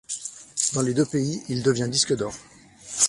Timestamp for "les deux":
0.81-1.05